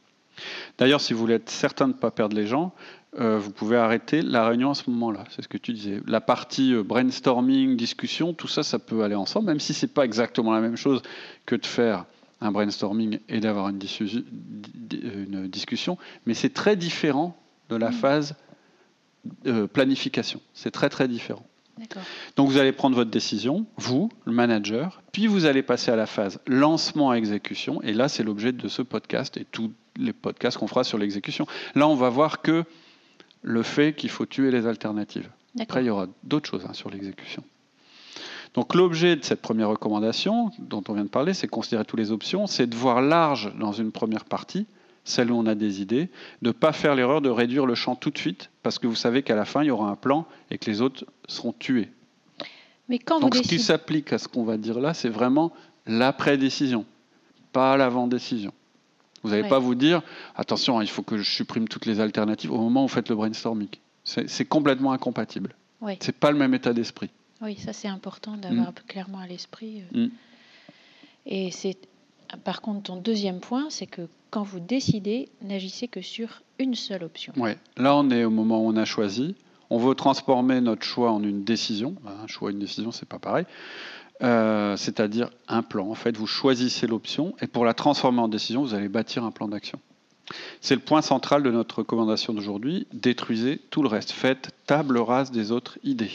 D'ailleurs, 0.78 1.02
si 1.02 1.14
vous 1.14 1.20
voulez 1.20 1.36
être 1.36 1.50
certain 1.50 1.88
de 1.88 1.94
ne 1.94 1.98
pas 1.98 2.12
perdre 2.12 2.36
les 2.36 2.48
gens, 2.48 2.74
euh, 3.20 3.40
vous 3.40 3.52
pouvez 3.52 3.78
arrêter 3.78 4.22
la 4.22 4.48
réunion 4.48 4.72
à 4.72 4.76
ce 4.76 4.90
moment-là. 4.90 5.24
C'est 5.36 5.42
ce 5.42 5.48
que 5.48 5.58
tu 5.58 5.74
disais. 5.74 6.02
La 6.06 6.22
partie 6.22 6.74
euh, 6.74 6.84
brainstorming, 6.84 7.76
discussion, 7.76 8.34
tout 8.34 8.48
ça, 8.48 8.64
ça 8.64 8.80
peut 8.80 9.04
aller 9.04 9.16
ensemble, 9.16 9.48
même 9.48 9.60
si 9.60 9.74
ce 9.74 9.86
n'est 9.86 9.92
pas 9.92 10.06
exactement 10.06 10.54
la 10.54 10.62
même 10.62 10.78
chose 10.78 11.02
que 11.46 11.56
de 11.56 11.66
faire 11.66 12.06
un 12.42 12.52
brainstorming 12.52 13.20
et 13.30 13.40
d'avoir 13.40 13.70
une, 13.70 13.80
une, 14.92 15.48
discussion, 15.48 15.98
mais 16.28 16.36
c'est 16.36 16.54
très 16.54 16.76
différent 16.76 17.36
de 17.70 17.76
la 17.76 17.90
mmh. 17.90 17.94
phase 17.94 18.36
planification. 19.74 20.40
C'est 20.54 20.70
très 20.70 20.90
très 20.90 21.08
différent. 21.08 21.44
Donc 22.36 22.50
vous 22.50 22.58
allez 22.58 22.72
prendre 22.72 22.96
votre 22.96 23.12
décision, 23.12 23.66
vous, 23.78 24.10
le 24.26 24.32
manager, 24.32 25.02
puis 25.12 25.28
vous 25.28 25.46
allez 25.46 25.62
passer 25.62 25.92
à 25.92 25.96
la 25.96 26.06
phase 26.06 26.40
lancement 26.48 27.12
à 27.12 27.16
exécution, 27.16 27.82
et 27.82 27.94
là 27.94 28.08
c'est 28.08 28.24
l'objet 28.24 28.52
de 28.52 28.68
ce 28.68 28.82
podcast 28.82 29.38
et 29.38 29.46
tous 29.46 29.72
les 29.96 30.14
podcasts 30.14 30.58
qu'on 30.58 30.68
fera 30.68 30.84
sur 30.84 30.98
l'exécution. 30.98 31.46
Là 31.76 31.88
on 31.88 31.96
va 31.96 32.10
voir 32.10 32.42
que 32.42 32.64
le 33.48 33.64
fait 33.64 33.94
qu'il 33.94 34.10
faut 34.10 34.26
tuer 34.26 34.52
les 34.52 34.68
alternatives. 34.68 35.30
Après, 35.58 35.82
il 35.82 35.88
y 35.88 35.90
aura 35.90 36.08
d'autres 36.24 36.50
choses 36.50 36.66
hein, 36.68 36.74
sur 36.74 36.90
l'exécution. 36.90 37.44
Donc 38.54 38.76
l'objet 38.76 39.16
de 39.16 39.24
cette 39.24 39.42
première 39.42 39.70
recommandation 39.70 40.52
dont 40.60 40.84
on 40.90 40.94
vient 40.94 41.06
de 41.06 41.10
parler, 41.10 41.34
c'est 41.34 41.48
considérer 41.48 41.86
toutes 41.86 42.00
les 42.00 42.12
options, 42.12 42.46
c'est 42.46 42.68
de 42.68 42.76
voir 42.76 43.02
large 43.02 43.54
dans 43.58 43.72
une 43.72 43.92
première 43.92 44.26
partie, 44.26 44.66
celle 45.06 45.32
où 45.32 45.38
on 45.38 45.46
a 45.46 45.56
des 45.56 45.82
idées, 45.82 46.10
de 46.42 46.50
ne 46.50 46.52
pas 46.52 46.74
faire 46.74 46.94
l'erreur 46.94 47.22
de 47.22 47.30
réduire 47.30 47.66
le 47.66 47.76
champ 47.76 47.96
tout 47.96 48.10
de 48.10 48.18
suite, 48.18 48.50
parce 48.64 48.80
que 48.80 48.88
vous 48.88 48.96
savez 48.96 49.24
qu'à 49.24 49.36
la 49.36 49.46
fin, 49.46 49.64
il 49.64 49.68
y 49.68 49.72
aura 49.72 49.90
un 49.90 49.96
plan 49.96 50.26
et 50.52 50.58
que 50.58 50.70
les 50.70 50.82
autres 50.82 51.06
seront 51.28 51.54
tués. 51.54 51.90
Mais 52.90 53.00
quand 53.00 53.22
Donc 53.22 53.36
ce 53.36 53.42
qui 53.42 53.60
s'applique 53.60 54.12
à 54.12 54.18
ce 54.18 54.28
qu'on 54.28 54.44
va 54.44 54.58
dire 54.58 54.80
là, 54.82 54.94
c'est 54.94 55.10
vraiment 55.10 55.54
l'après-décision, 55.86 56.86
pas 57.54 57.78
l'avant-décision. 57.78 58.52
Vous 59.24 59.30
n'allez 59.30 59.48
pas 59.48 59.60
vous 59.60 59.76
dire, 59.76 60.02
attention, 60.36 60.82
il 60.82 60.90
faut 60.90 61.04
que 61.04 61.18
je 61.18 61.30
supprime 61.30 61.68
toutes 61.68 61.86
les 61.86 62.00
alternatives 62.00 62.52
au 62.52 62.58
moment 62.58 62.84
où 62.84 62.88
vous 62.88 62.94
faites 62.94 63.10
le 63.10 63.16
brainstorming. 63.16 63.70
C'est 64.04 64.46
complètement 64.46 64.92
incompatible. 64.92 65.56
Ce 65.82 65.86
n'est 65.86 66.14
pas 66.14 66.32
le 66.32 66.38
même 66.38 66.54
état 66.54 66.74
d'esprit. 66.74 67.10
Oui, 67.42 67.56
ça 67.56 67.74
c'est 67.74 67.88
important 67.88 68.36
d'avoir 68.36 68.70
mm. 68.70 68.76
clairement 68.88 69.20
à 69.20 69.28
l'esprit. 69.28 69.84
Euh. 69.96 70.06
Mm. 70.06 70.12
Et 71.28 71.52
c'est, 71.52 71.78
par 72.44 72.62
contre, 72.62 72.84
ton 72.84 72.96
deuxième 72.96 73.40
point, 73.40 73.68
c'est 73.70 73.86
que 73.86 74.08
quand 74.32 74.44
vous 74.44 74.60
décidez, 74.60 75.30
n'agissez 75.42 75.88
que 75.88 76.02
sur 76.02 76.42
une 76.58 76.74
seule 76.74 77.04
option. 77.04 77.34
Oui, 77.38 77.52
là 77.78 77.96
on 77.96 78.10
est 78.10 78.24
au 78.24 78.30
moment 78.30 78.60
où 78.60 78.70
on 78.70 78.76
a 78.76 78.86
choisi, 78.86 79.36
On 79.70 79.78
veut 79.78 79.96
transformer 79.96 80.62
notre 80.62 80.84
choix 80.84 81.12
en 81.12 81.22
une 81.22 81.44
décision. 81.44 81.96
Un 82.06 82.28
choix, 82.28 82.52
une 82.52 82.60
décision, 82.60 82.92
c'est 82.92 83.08
pas 83.08 83.20
pareil. 83.20 83.46
Euh, 84.24 84.76
c'est-à-dire 84.78 85.30
un 85.48 85.62
plan. 85.62 85.90
En 85.90 85.96
fait, 85.96 86.18
vous 86.18 86.28
choisissez 86.28 86.88
l'option 86.88 87.36
et 87.40 87.48
pour 87.48 87.66
la 87.66 87.74
transformer 87.74 88.20
en 88.20 88.28
décision, 88.28 88.64
vous 88.64 88.74
allez 88.74 88.90
bâtir 88.90 89.24
un 89.24 89.32
plan 89.32 89.48
d'action. 89.48 89.80
C'est 90.60 90.76
le 90.76 90.82
point 90.82 91.02
central 91.02 91.44
de 91.44 91.52
notre 91.52 91.80
recommandation 91.80 92.34
d'aujourd'hui. 92.34 92.88
Détruisez 92.92 93.62
tout 93.70 93.82
le 93.82 93.88
reste. 93.88 94.12
Faites 94.12 94.50
table 94.66 94.98
rase 94.98 95.32
des 95.32 95.52
autres 95.52 95.78
idées. 95.84 96.12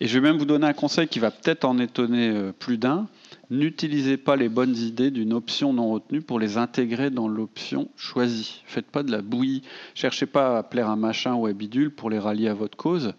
Et 0.00 0.08
je 0.08 0.18
vais 0.18 0.28
même 0.28 0.38
vous 0.38 0.46
donner 0.46 0.66
un 0.66 0.72
conseil 0.72 1.08
qui 1.08 1.18
va 1.18 1.30
peut-être 1.30 1.64
en 1.64 1.78
étonner 1.78 2.30
euh, 2.30 2.52
plus 2.52 2.78
d'un. 2.78 3.06
N'utilisez 3.50 4.16
pas 4.16 4.34
les 4.34 4.48
bonnes 4.48 4.76
idées 4.76 5.12
d'une 5.12 5.32
option 5.32 5.72
non 5.72 5.92
retenue 5.92 6.20
pour 6.20 6.40
les 6.40 6.56
intégrer 6.56 7.10
dans 7.10 7.28
l'option 7.28 7.88
choisie. 7.96 8.62
Faites 8.66 8.86
pas 8.86 9.04
de 9.04 9.12
la 9.12 9.22
bouillie. 9.22 9.62
Cherchez 9.94 10.26
pas 10.26 10.58
à 10.58 10.62
plaire 10.64 10.90
un 10.90 10.96
machin 10.96 11.34
ou 11.34 11.46
à 11.46 11.52
bidule 11.52 11.92
pour 11.92 12.10
les 12.10 12.18
rallier 12.18 12.48
à 12.48 12.54
votre 12.54 12.76
cause. 12.76 13.14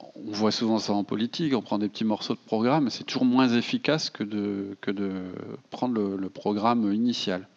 On 0.00 0.32
voit 0.32 0.50
souvent 0.50 0.78
ça 0.78 0.92
en 0.92 1.04
politique, 1.04 1.54
on 1.54 1.62
prend 1.62 1.78
des 1.78 1.88
petits 1.88 2.04
morceaux 2.04 2.34
de 2.34 2.40
programme, 2.40 2.90
c'est 2.90 3.04
toujours 3.04 3.24
moins 3.24 3.48
efficace 3.48 4.10
que 4.10 4.24
de, 4.24 4.76
que 4.80 4.90
de 4.90 5.12
prendre 5.70 6.16
le, 6.16 6.28
programme 6.28 6.92
initial. 6.92 7.48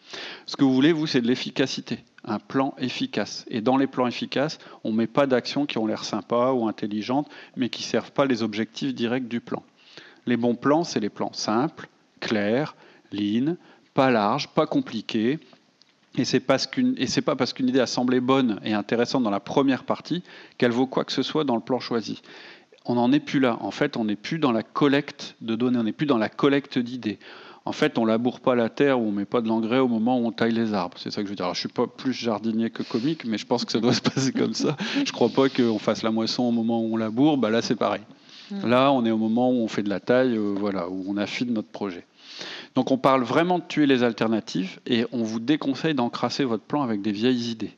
Ce 0.46 0.56
que 0.56 0.64
vous 0.64 0.74
voulez, 0.74 0.92
vous, 0.92 1.08
c'est 1.08 1.22
de 1.22 1.28
l'efficacité, 1.28 2.00
un 2.24 2.40
plan 2.40 2.76
efficace. 2.78 3.46
Et 3.50 3.62
dans 3.62 3.78
les 3.78 3.88
plans 3.88 4.08
efficaces, 4.08 4.60
on 4.84 4.92
ne 4.92 4.98
met 4.98 5.08
pas 5.08 5.28
d'actions 5.28 5.66
qui 5.66 5.78
ont 5.78 5.88
l'air 5.88 6.04
sympas 6.04 6.54
ou 6.54 6.68
intelligentes, 6.68 7.28
mais 7.56 7.70
qui 7.70 7.82
ne 7.82 7.88
servent 7.88 8.12
pas 8.12 8.26
les 8.26 8.44
objectifs 8.44 8.94
directs 8.94 9.28
du 9.28 9.42
plan. 9.42 9.64
Les 10.26 10.38
bons 10.38 10.56
plans, 10.56 10.84
c'est 10.84 11.00
les 11.00 11.10
plans 11.10 11.34
simples, 11.34 11.90
clair, 12.20 12.76
lean, 13.12 13.56
pas 13.94 14.12
large, 14.12 14.50
pas 14.50 14.68
compliqué. 14.68 15.40
Et 16.18 16.26
c'est 16.26 16.40
pas 16.40 17.36
parce 17.36 17.54
qu'une 17.54 17.70
idée 17.70 17.80
a 17.80 17.88
semblé 17.88 18.20
bonne 18.20 18.60
et 18.64 18.74
intéressante 18.74 19.24
dans 19.24 19.30
la 19.30 19.40
première 19.40 19.84
partie 19.84 20.24
qu'elle 20.58 20.72
vaut 20.72 20.88
quoi 20.88 21.06
que 21.06 21.12
ce 21.12 21.24
soit 21.24 21.44
dans 21.44 21.56
le 21.56 21.62
plan 21.62 21.80
choisi. 21.80 22.22
On 22.86 22.96
n'en 22.96 23.12
est 23.12 23.20
plus 23.20 23.40
là. 23.40 23.58
En 23.62 23.72
fait, 23.72 23.98
on 23.98 24.06
n'est 24.06 24.16
plus 24.16 24.40
dans 24.40 24.52
la 24.52 24.64
collecte 24.64 25.36
de 25.42 25.56
données, 25.56 25.78
on 25.78 25.84
n'est 25.84 25.92
plus 25.92 26.06
dans 26.06 26.18
la 26.18 26.30
collecte 26.30 26.80
d'idées. 26.80 27.20
En 27.66 27.74
fait, 27.74 27.98
on 27.98 28.06
laboure 28.06 28.40
pas 28.40 28.56
la 28.56 28.70
terre 28.70 28.98
ou 28.98 29.10
on 29.10 29.12
met 29.12 29.26
pas 29.26 29.42
de 29.42 29.50
l'engrais 29.50 29.80
au 29.80 29.90
moment 29.90 30.18
où 30.18 30.26
on 30.26 30.32
taille 30.32 30.54
les 30.54 30.74
arbres. 30.74 30.98
C'est 30.98 31.12
ça 31.12 31.22
que 31.22 31.28
je 31.28 31.32
veux 31.32 31.36
dire. 31.36 31.46
Alors, 31.46 31.56
je 31.56 31.60
suis 31.60 31.70
pas 31.70 31.86
plus 31.86 32.14
jardinier 32.14 32.70
que 32.70 32.82
comique, 32.82 33.26
mais 33.26 33.38
je 33.38 33.46
pense 33.46 33.66
que 33.66 33.74
ça 33.74 33.82
doit 33.82 33.94
se 33.94 34.00
passer 34.00 34.32
comme 34.32 34.54
ça. 34.54 34.78
Je 35.06 35.12
crois 35.12 35.28
pas 35.28 35.50
qu'on 35.50 35.78
fasse 35.78 36.02
la 36.02 36.12
moisson 36.12 36.44
au 36.44 36.52
moment 36.52 36.82
où 36.82 36.94
on 36.94 36.98
laboure. 36.98 37.38
Bah 37.38 37.50
là, 37.50 37.62
c'est 37.62 37.76
pareil. 37.76 38.04
Mm. 38.52 38.70
Là, 38.70 38.94
on 38.94 39.04
est 39.06 39.12
au 39.12 39.18
moment 39.18 39.52
où 39.52 39.56
on 39.56 39.68
fait 39.68 39.84
de 39.84 39.90
la 39.90 40.00
taille, 40.00 40.38
euh, 40.38 40.56
voilà, 40.58 40.88
où 40.88 41.04
on 41.10 41.18
affine 41.18 41.52
notre 41.52 41.68
projet. 41.68 42.06
Donc 42.76 42.92
on 42.92 42.98
parle 42.98 43.24
vraiment 43.24 43.60
de 43.60 43.64
tuer 43.68 43.86
les 43.86 44.04
alternatives 44.04 44.80
et 44.86 45.06
on 45.12 45.24
vous 45.24 45.40
déconseille 45.40 45.96
d'encrasser 45.96 46.44
votre 46.44 46.64
plan 46.64 46.82
avec 46.82 47.02
des 47.02 47.12
vieilles 47.12 47.52
idées. 47.52 47.76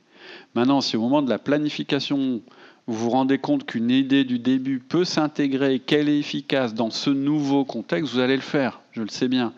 Maintenant, 0.56 0.82
si 0.82 0.98
au 0.98 1.02
moment 1.02 1.22
de 1.22 1.30
la 1.30 1.40
planification, 1.40 2.42
vous 2.88 2.98
vous 2.98 3.10
rendez 3.10 3.38
compte 3.38 3.66
qu'une 3.66 3.92
idée 3.92 4.24
du 4.24 4.40
début 4.40 4.80
peut 4.80 5.06
s'intégrer 5.06 5.76
et 5.76 5.80
qu'elle 5.80 6.10
est 6.10 6.20
efficace 6.20 6.74
dans 6.74 6.90
ce 6.90 7.10
nouveau 7.10 7.66
contexte, 7.66 8.14
vous 8.14 8.20
allez 8.20 8.36
le 8.36 8.42
faire, 8.42 8.82
je 8.92 9.02
le 9.02 9.10
sais 9.10 9.28
bien. 9.28 9.54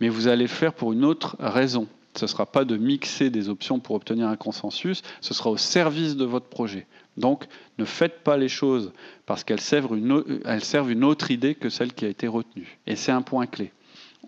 Mais 0.00 0.08
vous 0.08 0.28
allez 0.28 0.44
le 0.44 0.48
faire 0.48 0.72
pour 0.72 0.92
une 0.92 1.04
autre 1.04 1.36
raison. 1.40 1.88
Ce 2.14 2.24
ne 2.24 2.28
sera 2.28 2.46
pas 2.46 2.64
de 2.64 2.76
mixer 2.76 3.30
des 3.30 3.48
options 3.48 3.80
pour 3.80 3.96
obtenir 3.96 4.28
un 4.28 4.36
consensus, 4.36 5.02
ce 5.20 5.34
sera 5.34 5.50
au 5.50 5.56
service 5.56 6.16
de 6.16 6.24
votre 6.24 6.46
projet. 6.46 6.86
Donc, 7.16 7.46
ne 7.78 7.84
faites 7.84 8.22
pas 8.22 8.36
les 8.36 8.48
choses 8.48 8.92
parce 9.26 9.44
qu'elles 9.44 9.60
servent, 9.60 9.96
une 9.96 11.04
autre 11.04 11.30
idée 11.30 11.54
que 11.54 11.68
celle 11.68 11.92
qui 11.92 12.04
a 12.04 12.08
été 12.08 12.26
retenue. 12.26 12.78
Et 12.86 12.96
c'est 12.96 13.12
un 13.12 13.22
point 13.22 13.46
clé 13.46 13.72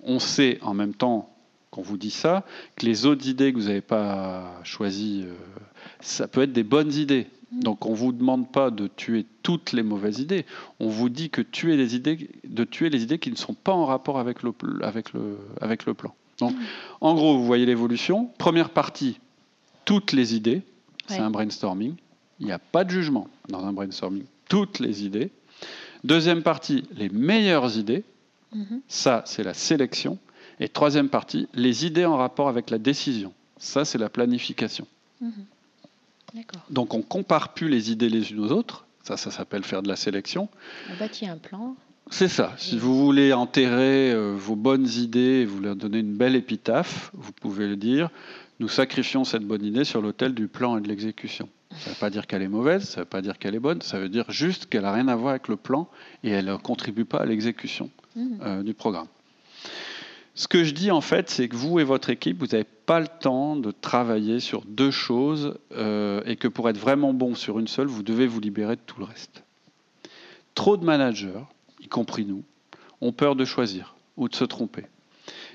on 0.05 0.19
sait 0.19 0.59
en 0.63 0.75
même 0.75 0.95
temps 0.95 1.31
qu'on 1.71 1.83
vous 1.83 1.97
dit 1.97 2.11
ça, 2.11 2.45
que 2.77 2.85
les 2.85 3.07
autres 3.07 3.29
idées 3.29 3.53
que 3.53 3.59
vous 3.59 3.67
n'avez 3.67 3.81
pas 3.81 4.61
choisies, 4.65 5.25
euh, 5.25 5.35
ça 6.01 6.27
peut 6.27 6.43
être 6.43 6.53
des 6.53 6.65
bonnes 6.65 6.93
idées. 6.93 7.29
Mm. 7.53 7.61
Donc 7.61 7.87
on 7.87 7.91
ne 7.91 7.97
vous 7.97 8.13
demande 8.13 8.51
pas 8.51 8.71
de 8.71 8.89
tuer 8.89 9.25
toutes 9.43 9.73
les 9.73 9.83
mauvaises 9.83 10.19
idées, 10.19 10.47
on 10.81 10.89
vous 10.89 11.09
dit 11.09 11.31
que 11.31 11.43
tuer 11.43 11.77
les 11.77 11.95
idées, 11.95 12.31
de 12.45 12.65
tuer 12.65 12.91
les 12.91 13.03
idées 13.03 13.19
qui 13.19 13.31
ne 13.31 13.37
sont 13.37 13.55
pas 13.55 13.73
en 13.73 13.87
rapport 13.87 14.19
avec 14.19 14.43
le, 14.43 14.53
avec 14.83 15.13
le, 15.13 15.39
avec 15.61 15.87
le 15.87 15.95
plan. 15.95 16.15
Donc 16.39 16.53
mm. 16.53 16.63
en 17.01 17.15
gros, 17.15 17.37
vous 17.39 17.47
voyez 17.47 17.67
l'évolution. 17.67 18.31
Première 18.39 18.71
partie, 18.71 19.21
toutes 19.85 20.13
les 20.13 20.35
idées, 20.35 20.63
c'est 21.07 21.19
un 21.19 21.31
brainstorming. 21.31 21.95
Il 22.41 22.47
n'y 22.47 22.53
a 22.53 22.59
pas 22.59 22.85
de 22.85 22.91
jugement 22.91 23.29
dans 23.49 23.65
un 23.65 23.73
brainstorming. 23.73 24.25
Toutes 24.49 24.79
les 24.79 25.05
idées. 25.05 25.31
Deuxième 26.05 26.43
partie, 26.43 26.85
les 26.97 27.11
meilleures 27.11 27.77
idées. 27.77 28.05
Mhm. 28.53 28.81
Ça, 28.89 29.23
c'est 29.27 29.43
la 29.43 29.55
sélection. 29.55 30.19
Et 30.59 30.69
troisième 30.69 31.09
partie, 31.09 31.49
les 31.55 31.87
idées 31.87 32.05
en 32.05 32.17
rapport 32.17 32.49
avec 32.49 32.71
la 32.71 32.79
décision. 32.79 33.33
Ça, 33.59 33.85
c'est 33.85 33.99
la 33.99 34.09
planification. 34.09 34.87
Mhm. 35.21 35.45
Donc 36.71 36.95
on 36.95 36.99
ne 36.99 37.03
compare 37.03 37.55
plus 37.55 37.69
les 37.69 37.91
idées 37.91 38.09
les 38.09 38.31
unes 38.31 38.41
aux 38.41 38.53
autres. 38.53 38.85
Ça, 39.03 39.17
ça 39.17 39.31
s'appelle 39.31 39.65
faire 39.65 39.83
de 39.83 39.89
la 39.89 39.97
sélection. 39.97 40.49
On 40.93 40.97
bâtit 40.97 41.27
un 41.27 41.37
plan. 41.37 41.75
C'est 42.11 42.29
ça. 42.29 42.55
Si 42.57 42.77
vous 42.79 43.05
voulez 43.05 43.33
enterrer 43.33 44.13
euh, 44.13 44.35
vos 44.37 44.57
bonnes 44.57 44.89
idées 44.89 45.43
et 45.43 45.45
vous 45.45 45.61
leur 45.61 45.77
donner 45.77 45.99
une 45.99 46.17
belle 46.17 46.37
épitaphe, 46.37 47.11
vous 47.15 47.33
pouvez 47.33 47.69
le 47.69 47.77
dire. 47.77 48.11
Nous 48.59 48.69
sacrifions 48.69 49.25
cette 49.25 49.45
bonne 49.45 49.65
idée 49.65 49.85
sur 49.85 50.03
l'autel 50.03 50.35
du 50.35 50.49
plan 50.49 50.77
et 50.77 50.81
de 50.81 50.89
l'exécution. 50.89 51.49
Ça 51.71 51.91
ne 51.91 51.95
veut 51.95 52.01
pas 52.01 52.11
dire 52.11 52.27
qu'elle 52.27 52.43
est 52.43 52.49
mauvaise, 52.49 52.83
ça 52.83 53.01
ne 53.01 53.05
veut 53.05 53.09
pas 53.09 53.23
dire 53.23 53.39
qu'elle 53.39 53.55
est 53.55 53.61
bonne, 53.61 53.81
ça 53.81 54.01
veut 54.01 54.09
dire 54.09 54.25
juste 54.29 54.67
qu'elle 54.67 54.83
n'a 54.83 54.93
rien 54.93 55.07
à 55.09 55.15
voir 55.15 55.31
avec 55.31 55.47
le 55.47 55.57
plan 55.57 55.89
et 56.25 56.31
elle 56.31 56.47
ne 56.47 56.57
contribue 56.57 57.05
pas 57.05 57.19
à 57.19 57.27
l'exécution. 57.27 57.91
Mhm. 58.17 58.39
Euh, 58.43 58.63
du 58.63 58.75
programme. 58.75 59.07
Ce 60.35 60.49
que 60.49 60.65
je 60.65 60.73
dis 60.73 60.91
en 60.91 61.01
fait, 61.01 61.29
c'est 61.29 61.49
que 61.49 61.57
vous 61.57 61.81
et 61.81 61.85
votre 61.85 62.11
équipe, 62.11 62.39
vous 62.39 62.47
n'avez 62.47 62.65
pas 62.65 63.01
le 63.01 63.09
temps 63.09 63.57
de 63.57 63.71
travailler 63.71 64.41
sur 64.41 64.63
deux 64.67 64.91
choses 64.91 65.59
euh, 65.73 66.23
et 66.25 66.37
que 66.37 66.49
pour 66.49 66.69
être 66.69 66.79
vraiment 66.79 67.13
bon 67.13 67.35
sur 67.35 67.59
une 67.59 67.69
seule, 67.69 67.89
vous 67.89 68.03
devez 68.03 68.27
vous 68.27 68.41
libérer 68.41 68.77
de 68.77 68.81
tout 68.87 68.99
le 69.01 69.05
reste. 69.05 69.43
Trop 70.55 70.77
de 70.77 70.85
managers, 70.85 71.43
y 71.81 71.89
compris 71.89 72.25
nous, 72.25 72.43
ont 73.01 73.13
peur 73.13 73.37
de 73.37 73.45
choisir 73.45 73.97
ou 74.17 74.29
de 74.29 74.35
se 74.35 74.45
tromper. 74.45 74.87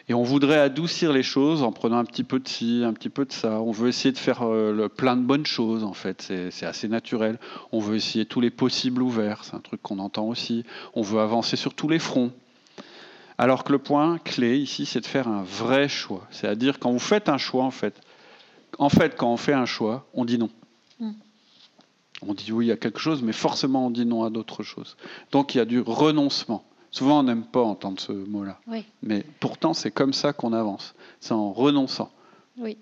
Et 0.07 0.13
on 0.13 0.23
voudrait 0.23 0.59
adoucir 0.59 1.11
les 1.11 1.23
choses 1.23 1.63
en 1.63 1.71
prenant 1.71 1.97
un 1.97 2.05
petit 2.05 2.23
peu 2.23 2.39
de 2.39 2.47
ci, 2.47 2.83
un 2.85 2.93
petit 2.93 3.09
peu 3.09 3.25
de 3.25 3.31
ça. 3.31 3.59
On 3.61 3.71
veut 3.71 3.87
essayer 3.87 4.11
de 4.11 4.19
faire 4.19 4.43
euh, 4.43 4.87
plein 4.87 5.15
de 5.15 5.23
bonnes 5.23 5.47
choses, 5.47 5.83
en 5.83 5.93
fait. 5.93 6.21
C'est 6.51 6.65
assez 6.65 6.87
naturel. 6.87 7.39
On 7.71 7.79
veut 7.79 7.95
essayer 7.95 8.25
tous 8.25 8.39
les 8.39 8.51
possibles 8.51 9.01
ouverts. 9.01 9.43
C'est 9.43 9.55
un 9.55 9.61
truc 9.61 9.81
qu'on 9.81 9.97
entend 9.97 10.27
aussi. 10.27 10.63
On 10.93 11.01
veut 11.01 11.19
avancer 11.19 11.55
sur 11.55 11.73
tous 11.73 11.89
les 11.89 11.97
fronts. 11.97 12.31
Alors 13.37 13.63
que 13.63 13.71
le 13.71 13.79
point 13.79 14.17
clé 14.19 14.57
ici, 14.57 14.85
c'est 14.85 15.01
de 15.01 15.05
faire 15.05 15.27
un 15.27 15.43
vrai 15.43 15.89
choix. 15.89 16.25
C'est-à-dire 16.31 16.79
quand 16.79 16.91
vous 16.91 16.99
faites 16.99 17.27
un 17.27 17.37
choix, 17.37 17.63
en 17.63 17.71
fait, 17.71 18.01
en 18.77 18.89
fait, 18.89 19.15
quand 19.15 19.31
on 19.31 19.37
fait 19.37 19.53
un 19.53 19.65
choix, 19.65 20.05
on 20.13 20.25
dit 20.25 20.37
non. 20.37 20.49
Mm. 20.99 21.11
On 22.21 22.33
dit 22.33 22.51
oui 22.51 22.71
à 22.71 22.77
quelque 22.77 22.99
chose, 22.99 23.21
mais 23.21 23.33
forcément 23.33 23.87
on 23.87 23.91
dit 23.91 24.05
non 24.05 24.23
à 24.23 24.29
d'autres 24.29 24.63
choses. 24.63 24.95
Donc 25.31 25.53
il 25.53 25.57
y 25.59 25.61
a 25.61 25.65
du 25.65 25.81
renoncement. 25.81 26.63
Souvent 26.91 27.19
on 27.19 27.23
n'aime 27.23 27.43
pas 27.43 27.61
entendre 27.61 27.99
ce 27.99 28.13
mot-là. 28.13 28.59
Mais 29.03 29.25
pourtant 29.39 29.73
c'est 29.73 29.91
comme 29.91 30.13
ça 30.13 30.31
qu'on 30.31 30.53
avance. 30.53 30.95
C'est 31.19 31.33
en 31.33 31.51
renonçant. 31.51 32.11
Oui. 32.57 32.77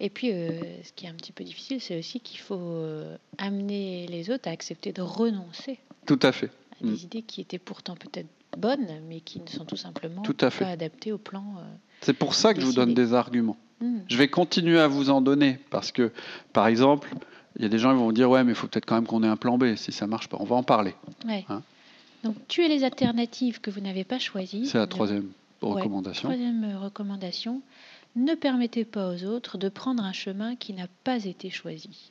Et 0.00 0.10
puis 0.10 0.32
euh, 0.32 0.60
ce 0.84 0.92
qui 0.92 1.06
est 1.06 1.08
un 1.08 1.14
petit 1.14 1.32
peu 1.32 1.44
difficile, 1.44 1.80
c'est 1.80 1.98
aussi 1.98 2.20
qu'il 2.20 2.38
faut 2.40 2.56
euh, 2.58 3.16
amener 3.38 4.06
les 4.06 4.30
autres 4.30 4.48
à 4.48 4.52
accepter 4.52 4.92
de 4.92 5.02
renoncer. 5.02 5.78
Tout 6.06 6.20
à 6.22 6.30
fait. 6.30 6.50
À 6.80 6.84
des 6.84 6.90
mm. 6.90 7.04
idées 7.04 7.22
qui 7.22 7.40
étaient 7.40 7.58
pourtant 7.58 7.96
peut-être 7.96 8.28
bonnes, 8.58 8.86
mais 9.08 9.20
qui 9.20 9.40
ne 9.40 9.48
sont 9.48 9.64
tout 9.64 9.76
simplement 9.76 10.22
pas 10.22 10.66
adaptées 10.66 11.12
au 11.12 11.18
plan. 11.18 11.44
Euh, 11.58 11.62
c'est 12.00 12.12
pour 12.12 12.34
ça 12.34 12.54
que 12.54 12.60
je 12.60 12.66
vous 12.66 12.72
donne 12.72 12.94
des 12.94 13.14
arguments. 13.14 13.56
Hmm. 13.80 14.00
Je 14.08 14.16
vais 14.16 14.28
continuer 14.28 14.78
à 14.78 14.88
vous 14.88 15.10
en 15.10 15.20
donner 15.20 15.58
parce 15.70 15.92
que, 15.92 16.12
par 16.52 16.66
exemple, 16.66 17.14
il 17.56 17.62
y 17.62 17.64
a 17.64 17.68
des 17.68 17.78
gens 17.78 17.92
qui 17.92 17.98
vont 17.98 18.12
dire 18.12 18.28
ouais, 18.30 18.44
mais 18.44 18.52
il 18.52 18.54
faut 18.54 18.66
peut-être 18.66 18.86
quand 18.86 18.96
même 18.96 19.06
qu'on 19.06 19.22
ait 19.22 19.28
un 19.28 19.36
plan 19.36 19.58
B 19.58 19.76
si 19.76 19.92
ça 19.92 20.06
marche 20.06 20.28
pas. 20.28 20.36
On 20.40 20.44
va 20.44 20.56
en 20.56 20.62
parler. 20.62 20.94
Hein. 21.48 21.62
Donc 22.24 22.34
tuer 22.48 22.68
les 22.68 22.84
alternatives 22.84 23.60
que 23.60 23.70
vous 23.70 23.80
n'avez 23.80 24.04
pas 24.04 24.18
choisies. 24.18 24.66
C'est 24.66 24.78
la 24.78 24.86
troisième 24.86 25.30
recommandation. 25.60 26.28
troisième 26.28 26.64
euh, 26.64 26.78
recommandation. 26.78 27.62
Ne 28.16 28.34
permettez 28.34 28.84
pas 28.84 29.10
aux 29.10 29.24
autres 29.24 29.58
de 29.58 29.68
prendre 29.68 30.02
un 30.02 30.12
chemin 30.12 30.56
qui 30.56 30.72
n'a 30.72 30.86
pas 31.04 31.24
été 31.24 31.50
choisi. 31.50 32.10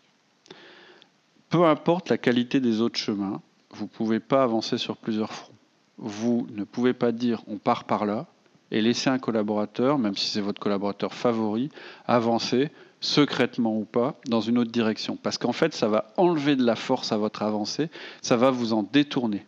Peu 1.50 1.66
importe 1.66 2.10
la 2.10 2.18
qualité 2.18 2.60
des 2.60 2.82
autres 2.82 3.00
chemins, 3.00 3.42
vous 3.72 3.86
ne 3.86 3.90
pouvez 3.90 4.20
pas 4.20 4.44
avancer 4.44 4.78
sur 4.78 4.98
plusieurs 4.98 5.34
fronts 5.34 5.57
vous 5.98 6.48
ne 6.54 6.64
pouvez 6.64 6.94
pas 6.94 7.12
dire 7.12 7.42
on 7.48 7.58
part 7.58 7.86
par 7.86 8.06
là 8.06 8.28
et 8.72 8.82
laisser 8.82 9.10
un 9.10 9.20
collaborateur, 9.20 9.98
même 9.98 10.16
si 10.16 10.28
c'est 10.28 10.42
votre 10.42 10.60
collaborateur 10.60 11.14
favori, 11.14 11.70
avancer 12.06 12.70
secrètement 13.00 13.78
ou 13.78 13.86
pas 13.86 14.16
dans 14.28 14.42
une 14.42 14.58
autre 14.58 14.72
direction. 14.72 15.18
Parce 15.22 15.38
qu'en 15.38 15.54
fait, 15.54 15.74
ça 15.74 15.88
va 15.88 16.12
enlever 16.18 16.56
de 16.56 16.66
la 16.66 16.76
force 16.76 17.12
à 17.12 17.18
votre 17.18 17.44
avancée, 17.44 17.90
ça 18.22 18.36
va 18.36 18.52
vous 18.52 18.74
en 18.74 18.84
détourner. 18.84 19.46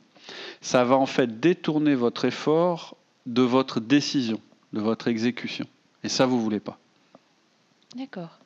Ça 0.61 0.83
va 0.83 0.95
en 0.95 1.05
fait 1.05 1.39
détourner 1.39 1.95
votre 1.95 2.25
effort 2.25 2.95
de 3.25 3.41
votre 3.41 3.79
décision, 3.79 4.39
de 4.73 4.79
votre 4.79 5.07
exécution. 5.07 5.65
Et 6.03 6.09
ça, 6.09 6.25
vous 6.25 6.37
ne 6.37 6.41
voulez 6.41 6.59
pas. 6.59 6.77
D'accord. 7.95 8.38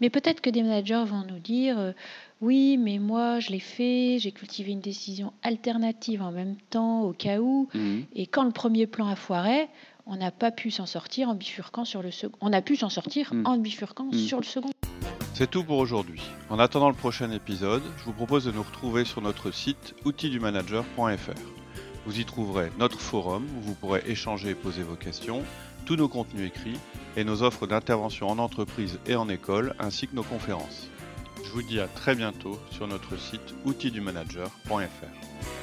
Mais 0.00 0.10
peut-être 0.10 0.40
que 0.40 0.50
des 0.50 0.62
managers 0.62 1.04
vont 1.06 1.24
nous 1.26 1.38
dire 1.38 1.78
euh, 1.78 1.92
oui, 2.40 2.76
mais 2.76 2.98
moi 2.98 3.40
je 3.40 3.50
l'ai 3.50 3.60
fait, 3.60 4.18
j'ai 4.20 4.32
cultivé 4.32 4.72
une 4.72 4.80
décision 4.80 5.32
alternative 5.42 6.22
en 6.22 6.32
même 6.32 6.56
temps 6.70 7.02
au 7.02 7.12
cas 7.12 7.38
où. 7.38 7.68
Mhm. 7.74 8.04
Et 8.14 8.26
quand 8.26 8.44
le 8.44 8.50
premier 8.50 8.86
plan 8.86 9.08
a 9.08 9.16
foiré, 9.16 9.68
on 10.06 10.16
n'a 10.16 10.30
pas 10.30 10.50
pu 10.50 10.70
s'en 10.70 10.86
sortir 10.86 11.28
en 11.28 11.34
bifurquant 11.34 11.84
sur 11.84 12.02
le 12.02 12.10
second. 12.10 12.36
On 12.40 12.52
a 12.52 12.62
pu 12.62 12.76
s'en 12.76 12.90
sortir 12.90 13.32
mhm. 13.32 13.46
en 13.46 13.56
bifurquant 13.58 14.04
mhm. 14.04 14.18
sur 14.18 14.38
le 14.38 14.44
second. 14.44 14.70
C'est 15.34 15.50
tout 15.50 15.64
pour 15.64 15.78
aujourd'hui. 15.78 16.22
En 16.48 16.58
attendant 16.58 16.88
le 16.88 16.94
prochain 16.94 17.30
épisode, 17.30 17.82
je 17.98 18.04
vous 18.04 18.12
propose 18.12 18.44
de 18.46 18.52
nous 18.52 18.62
retrouver 18.62 19.04
sur 19.04 19.20
notre 19.20 19.50
site 19.50 19.94
outildumanager.fr. 20.04 21.65
Vous 22.06 22.20
y 22.20 22.24
trouverez 22.24 22.70
notre 22.78 23.00
forum 23.00 23.44
où 23.58 23.60
vous 23.62 23.74
pourrez 23.74 24.00
échanger 24.06 24.50
et 24.50 24.54
poser 24.54 24.84
vos 24.84 24.94
questions, 24.94 25.42
tous 25.86 25.96
nos 25.96 26.06
contenus 26.08 26.46
écrits 26.46 26.78
et 27.16 27.24
nos 27.24 27.42
offres 27.42 27.66
d'intervention 27.66 28.28
en 28.28 28.38
entreprise 28.38 29.00
et 29.06 29.16
en 29.16 29.28
école, 29.28 29.74
ainsi 29.80 30.06
que 30.06 30.14
nos 30.14 30.22
conférences. 30.22 30.88
Je 31.44 31.50
vous 31.50 31.62
dis 31.62 31.80
à 31.80 31.88
très 31.88 32.14
bientôt 32.14 32.60
sur 32.70 32.86
notre 32.86 33.18
site 33.18 33.54
outildumanager.fr. 33.64 35.55